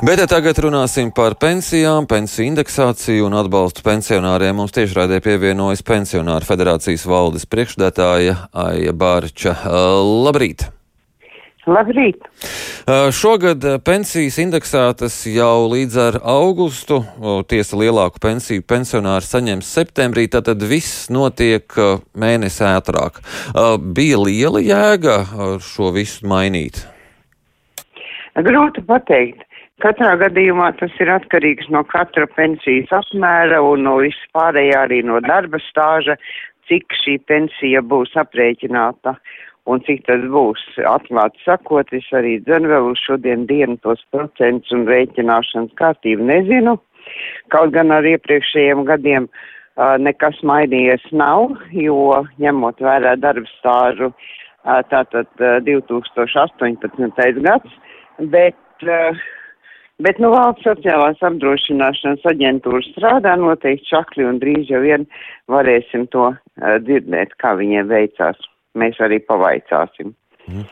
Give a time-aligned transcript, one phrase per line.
[0.00, 4.54] Bet tagad runāsim par pensijām, pensiju indeksāciju un atbalstu pensionāriem.
[4.56, 9.52] Mums tiešraidē pievienojas Pensionāru federācijas valdes priekšdētāja Aija Bārča.
[10.24, 10.64] Labrīt!
[11.68, 12.24] Labrīt!
[13.12, 17.02] Šogad pensijas indeksētas jau līdz ar augustu.
[17.52, 21.76] Tiesa lielāku pensiju pensionāri saņems septembrī, tātad viss notiek
[22.16, 23.20] mēnesi ātrāk.
[23.92, 25.20] Bija liela jēga
[25.60, 26.86] šo visu mainīt?
[28.40, 29.44] Grūti pateikt.
[29.80, 35.56] Katrā gadījumā tas ir atkarīgs no katra pensijas apmēra un no vispārējā arī no darba
[35.70, 36.18] stāža,
[36.68, 39.14] cik šī pensija būs aprēķināta
[39.70, 40.60] un cik tas būs.
[40.90, 46.76] Atklāti sakot, es arī dzen vēl uz šodien dienu tos procentus un rēķināšanas kārtību nezinu.
[47.54, 54.80] Kaut gan ar iepriekšējiem gadiem uh, nekas mainījies nav, jo ņemot vērā darba stāžu, uh,
[54.92, 57.44] tātad uh, 2018.
[57.48, 57.82] gads,
[58.36, 59.28] bet uh,
[60.00, 65.04] Bet nu, valsts sociālās apdrošināšanas aģentūra strādā noteikti čakli un drīz jau vien
[65.52, 68.40] varēsim to uh, dzirdēt, kā viņiem veicās.
[68.80, 70.14] Mēs arī pavaicāsim.
[70.48, 70.66] Mm.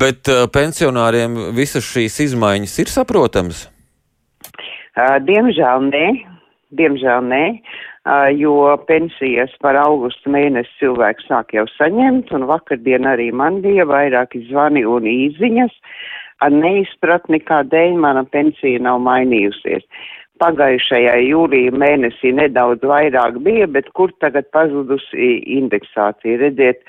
[0.00, 3.66] Bet uh, pensionāriem visas šīs izmaiņas ir saprotamas?
[4.96, 6.06] Uh, diemžēl nē,
[6.80, 13.30] diemžēl nē, uh, jo pensijas par augustu mēnesi cilvēks sāk jau saņemt, un vakardien arī
[13.30, 15.76] man bija vairāki zvani un īziņas.
[15.76, 19.86] Uh, ar neizpratni, kādēļ mana pensija nav mainījusies.
[20.42, 26.40] Pagājušajā jūlija mēnesī nedaudz vairāk bija, bet kur tagad pazudusi indeksācija?
[26.42, 26.82] Redziet,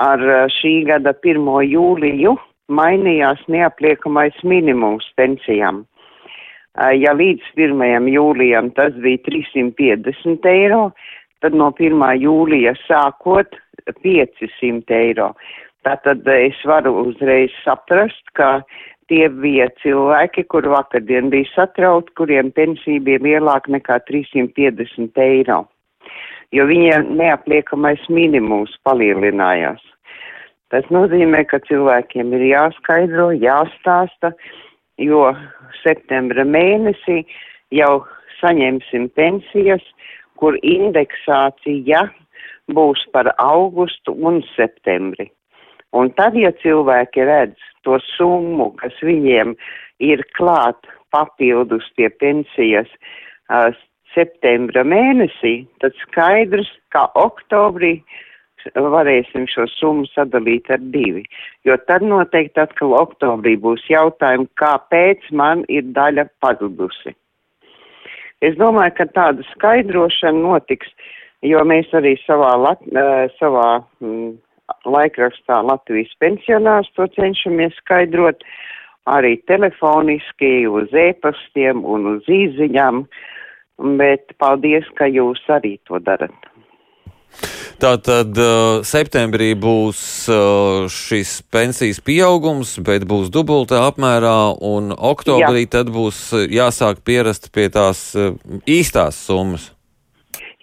[0.00, 0.22] ar
[0.56, 1.44] šī gada 1.
[1.68, 2.36] jūliju
[2.72, 5.84] mainījās neapliekamais minimums pensijām.
[6.96, 8.08] Ja līdz 1.
[8.10, 10.88] jūlijam tas bija 350 eiro,
[11.44, 12.00] tad no 1.
[12.24, 13.60] jūlija sākot
[14.00, 15.34] 500 eiro.
[15.84, 18.62] Tātad es varu uzreiz saprast, ka
[19.12, 25.64] Tie bija cilvēki, kur vakardien bija satrauti, kuriem pensija bija lielāka nekā 350 eiro,
[26.56, 29.82] jo viņiem neapliekamais minimums palielinājās.
[30.72, 34.32] Tas nozīmē, ka cilvēkiem ir jāskaidro, jāstāsta,
[34.98, 35.28] jo
[35.82, 37.20] septembra mēnesī
[37.74, 38.06] jau
[38.40, 39.84] saņemsim pensijas,
[40.40, 42.06] kur indeksācija
[42.72, 45.28] būs par augustu un septembri.
[45.94, 49.54] Un tad, ja cilvēki redz to summu, kas viņiem
[50.02, 53.70] ir klāt papildus pie pensijas uh,
[54.14, 57.98] septembra mēnesī, tad skaidrs, ka oktobrī
[58.74, 61.24] varēsim šo summu sadalīt ar divi.
[61.68, 67.14] Jo tad noteikti atkal oktobrī būs jautājumi, kāpēc man ir daļa pazudusi.
[68.44, 70.88] Es domāju, ka tāda skaidrošana notiks,
[71.44, 72.80] jo mēs arī savā, lat,
[73.38, 73.68] savā
[74.00, 74.32] mm,
[74.84, 78.44] laikrakstā Latvijas pensionārs to cenšamies skaidrot
[79.10, 83.04] arī telefoniski uz ēpastiem un uz īziņām,
[84.00, 86.34] bet paldies, ka jūs arī to darat.
[87.82, 89.98] Tātad uh, septembrī būs
[90.30, 95.72] uh, šis pensijas pieaugums, bet būs dubultā apmērā, un oktobrī Jā.
[95.80, 98.38] tad būs jāsāk pierast pie tās uh,
[98.70, 99.72] īstās summas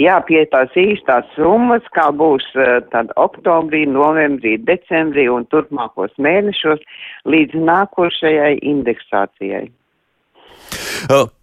[0.02, 6.82] jāpie tās īstās summas, kā būs eh, tad oktobrī, novembrī, decembrī un turpmākos mēnešos
[7.26, 9.70] līdz nākošajai indeksācijai.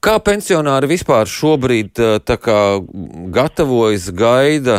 [0.05, 2.59] Kā pensionāri vispār šobrīd kā,
[3.35, 4.79] gatavojas, gaida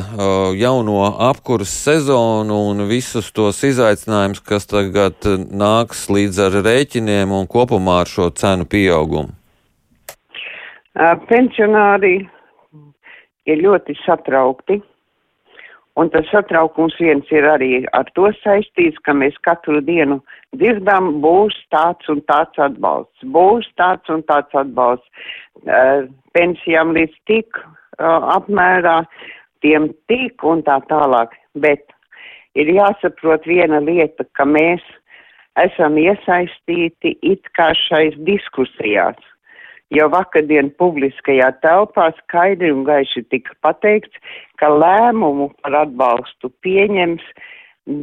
[0.55, 7.99] jauno apkursu sezonu un visus tos izaicinājumus, kas tagad nāks līdz ar rēķiniem un kopumā
[8.05, 9.35] ar šo cenu pieaugumu?
[11.29, 12.15] Pensionāri
[13.47, 14.79] ir ļoti satraukti.
[15.99, 20.19] Un tas satraukums viens ir arī ar to saistīts, ka mēs katru dienu
[20.55, 25.09] dzirdam, būs tāds un tāds atbalsts, būs tāds un tāds atbalsts
[25.65, 26.07] uh,
[26.37, 29.01] pensijām līdz tik uh, apmērā,
[29.65, 31.35] tiem tik un tā tālāk.
[31.59, 31.91] Bet
[32.55, 34.85] ir jāsaprot viena lieta, ka mēs
[35.59, 39.19] esam iesaistīti it kā šais diskusijās
[39.93, 44.13] jau vakardien publiskajā telpā skaidri un gaiši tika pateikts,
[44.61, 47.25] ka lēmumu par atbalstu pieņems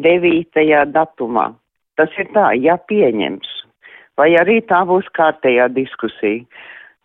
[0.07, 0.67] 9.
[0.95, 1.51] datumā.
[1.97, 3.53] Tas ir tā, ja pieņems,
[4.19, 6.45] vai arī tā būs kārtējā diskusija.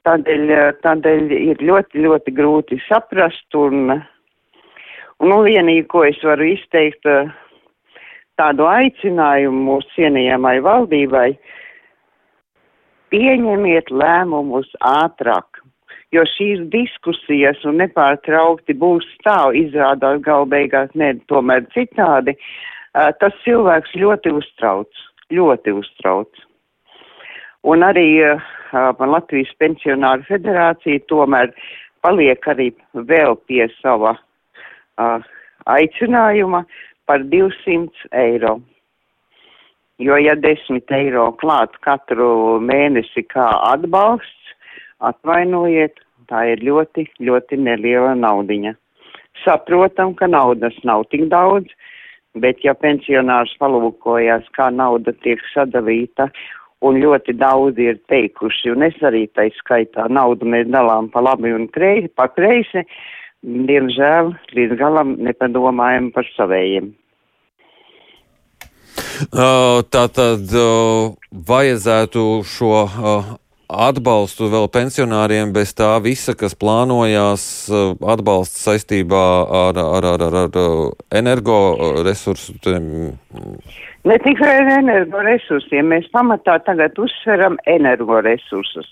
[0.07, 0.49] Tādēļ,
[0.81, 7.05] tādēļ ir ļoti, ļoti grūti saprast un, un nu, vienīgi, ko es varu izteikt,
[8.41, 11.60] tādu aicinājumu mūsu cienījamai valdībai, uh,
[13.11, 15.61] pieņemiet lēmumus ātrāk,
[16.15, 22.35] jo šīs diskusijas un nepārtraukti būs stāv, izrādās galbeigās, ne, tomēr citādi,
[22.93, 26.47] tas cilvēks ļoti uztrauc, ļoti uztrauc.
[27.61, 28.41] Un arī uh,
[28.73, 31.51] Latvijas pensionāru federācija tomēr
[32.01, 34.15] paliek arī vēl pie sava
[35.69, 36.63] aicinājuma
[37.05, 38.59] par 200 eiro.
[40.01, 44.53] Jo, ja 10 eiro klāt katru mēnesi kā atbalsts,
[44.97, 45.99] atvainojiet,
[46.31, 48.71] tā ir ļoti, ļoti neliela naudiņa.
[49.43, 51.69] Saprotam, ka naudas nav tik daudz,
[52.33, 56.31] bet ja pensionārs palūkojas, kā nauda tiek sadalīta,
[56.81, 61.53] un ļoti daudzi ir teikuši, un es arī tai skaitā naudu mēs dalām pa labi
[61.53, 62.87] un kreisi, pa kreisi,
[63.69, 66.89] diemžēl līdz galam nepadomājam par savējiem.
[69.29, 70.53] Tā tad
[71.51, 72.73] vajadzētu šo
[73.71, 77.43] atbalstu vēl pensionāriem bez tā visa, kas plānojās
[78.13, 79.23] atbalsts saistībā
[79.61, 82.57] ar, ar, ar, ar, ar energoresursu.
[84.01, 88.89] Ne tikai ar energoresursiem, mēs pamatā tagad uzsveram energoresursus,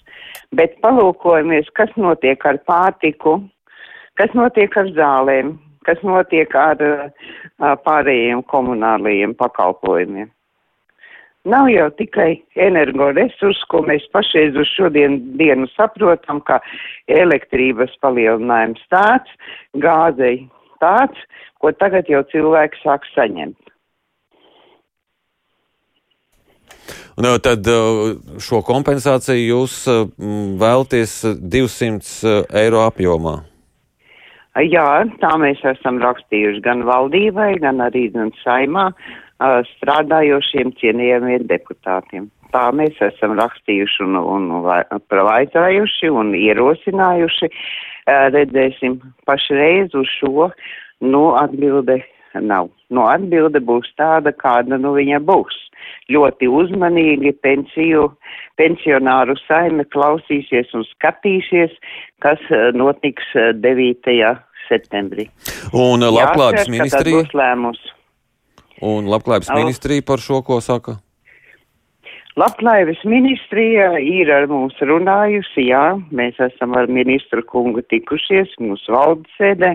[0.56, 3.40] bet palūkojamies, kas notiek ar pārtiku,
[4.22, 5.56] kas notiek ar zālēm,
[5.90, 6.84] kas notiek ar
[7.86, 10.30] pārējiem komunālajiem pakalpojumiem.
[11.50, 16.60] Nav jau tikai energoresursi, ko mēs pašreiz uz šodien dienu saprotam, ka
[17.08, 19.32] elektrības palielinājums tāds,
[19.80, 20.44] gāzei
[20.84, 21.24] tāds,
[21.64, 23.58] ko tagad jau cilvēki sāk saņemt.
[27.20, 27.68] Nu, tad
[28.40, 29.82] šo kompensāciju jūs
[30.60, 33.40] vēlties 200 eiro apjomā?
[34.58, 38.90] Jā, tā mēs esam rakstījuši gan valdībai, gan arī gan saimā
[39.40, 42.28] strādājošiem cienījamiem deputātiem.
[42.50, 47.52] Tā mēs esam rakstījuši un, un, un pravaicājuši un ierosinājuši.
[48.10, 48.98] Redzēsim
[49.30, 50.50] pašreiz uz šo,
[51.06, 52.00] nu, atbilde
[52.38, 52.70] nav.
[52.90, 55.58] Nu, atbilde būs tāda, kāda nu viņa būs.
[56.10, 58.10] Ļoti uzmanīgi pensiju,
[58.60, 61.76] pensionāru saime klausīsies un skatīsies,
[62.24, 62.42] kas
[62.76, 64.16] notiks 9
[64.70, 65.30] septembrī.
[65.74, 67.24] Un uh, labklājības ministrija?
[68.80, 71.00] Un labklājības ministrija par šo ko saka?
[72.40, 79.34] Labklājības ministrija ir ar mums runājusi, jā, mēs esam ar ministru kungu tikušies mūsu valdes
[79.40, 79.74] sēdē.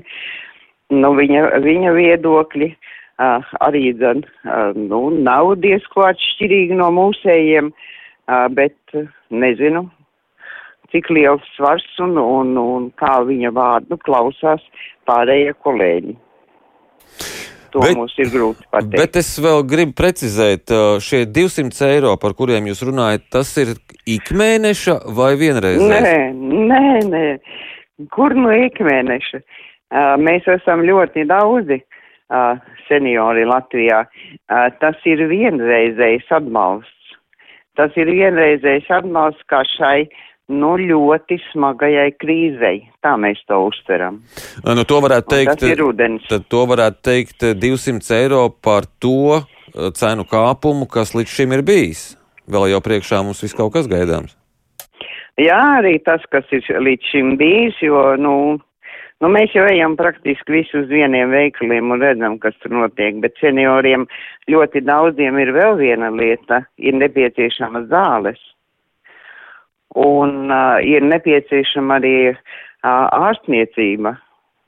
[0.92, 8.46] Nu, viņa, viņa viedokļi uh, arī, gan, uh, nu, nav diezko atšķirīgi no mūsējiem, uh,
[8.52, 9.86] bet, uh, nezinu,
[10.92, 14.62] cik liels svars un, un, un kā viņa vārdu klausās
[15.08, 16.18] pārējie kolēģi.
[17.74, 19.00] To bet, mums ir grūti pateikt.
[19.00, 20.70] Bet es vēl gribu precizēt,
[21.02, 23.72] šie 200 eiro, par kuriem jūs runājat, tas ir
[24.14, 25.90] ikmēneša vai vienreizējs?
[25.90, 27.24] Nē, nē, nē.
[28.14, 29.42] Kur no ikmēneša?
[29.92, 31.80] Mēs esam ļoti daudzi
[32.88, 34.04] seniori Latvijā.
[34.80, 37.16] Tas ir vienreizējs atbalsts.
[37.74, 40.06] Tas ir vienreizējs atbalsts kā šai
[40.52, 42.82] nu, ļoti smagajai krīzei.
[43.04, 44.20] Tā mēs to uztveram.
[44.64, 46.26] Nu, to varētu teikt, tas ir ūdens.
[46.30, 49.40] Tad to varētu teikt 200 eiro par to
[49.96, 52.12] cenu kāpumu, kas līdz šim ir bijis.
[52.50, 54.36] Vēl jau priekšā mums viss kaut kas gaidāms.
[55.40, 58.34] Jā, arī tas, kas ir līdz šim bijis, jo, nu,
[59.24, 63.38] nu mēs jau ejam praktiski visu uz vieniem veikaliem un redzam, kas tur notiek, bet
[63.40, 64.04] senioriem
[64.52, 68.42] ļoti daudziem ir vēl viena lieta, ir nepieciešama zāles
[69.94, 72.36] un uh, ir nepieciešama arī uh,
[72.84, 74.16] ārstniecība.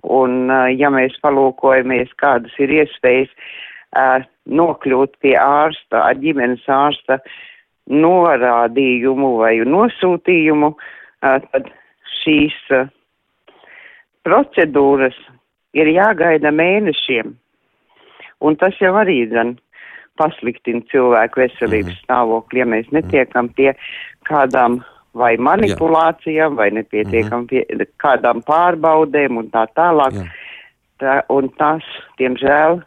[0.06, 7.18] Un, uh, ja mēs palūkojamies, kādas ir iespējas uh, nokļūt pie ārsta, ar ģimenes ārsta
[7.90, 11.72] norādījumu vai nosūtījumu, uh, tad
[12.22, 12.86] šīs uh,
[14.26, 15.16] procedūras
[15.76, 17.34] ir jāgaida mēnešiem.
[18.44, 19.54] Un tas jau arī gan
[20.20, 22.02] pasliktina cilvēku veselības mm.
[22.04, 23.72] stāvokli, ja mēs netiekam pie
[24.28, 24.80] kādām
[25.16, 26.58] vai manipulācijām, Jā.
[26.58, 27.48] vai nepietiekam -hmm.
[27.48, 30.18] pie kādām pārbaudēm un tā tālāk.
[30.18, 30.26] Jā.
[31.00, 31.84] Tā, un tas,
[32.20, 32.80] diemžēl,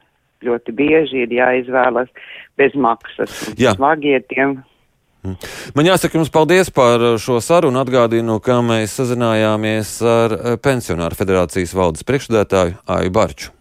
[0.45, 2.09] ļoti bieži ir jāizvēlas
[2.57, 3.53] bez maksas.
[3.57, 3.75] Jā.
[3.77, 4.68] Smagietiem mhm.
[5.75, 7.81] Man jāsaka jums paldies par šo sarunu.
[7.83, 13.58] Atgādinu, ka mēs sazinājāmies ar Pensionāru federācijas valdes priekšstādātāju Aju Barču.